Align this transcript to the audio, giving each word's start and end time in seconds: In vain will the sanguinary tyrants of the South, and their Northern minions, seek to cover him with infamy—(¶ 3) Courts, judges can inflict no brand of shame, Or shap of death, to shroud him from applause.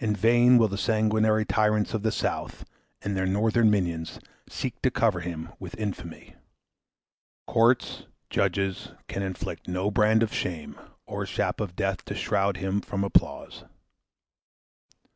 In 0.00 0.16
vain 0.16 0.58
will 0.58 0.66
the 0.66 0.76
sanguinary 0.76 1.44
tyrants 1.44 1.94
of 1.94 2.02
the 2.02 2.10
South, 2.10 2.64
and 3.00 3.16
their 3.16 3.26
Northern 3.26 3.70
minions, 3.70 4.18
seek 4.48 4.82
to 4.82 4.90
cover 4.90 5.20
him 5.20 5.50
with 5.60 5.78
infamy—(¶ 5.78 6.24
3) 6.36 6.36
Courts, 7.46 8.06
judges 8.28 8.90
can 9.06 9.22
inflict 9.22 9.68
no 9.68 9.88
brand 9.88 10.24
of 10.24 10.34
shame, 10.34 10.76
Or 11.06 11.24
shap 11.26 11.60
of 11.60 11.76
death, 11.76 12.04
to 12.06 12.14
shroud 12.16 12.56
him 12.56 12.80
from 12.80 13.04
applause. 13.04 13.62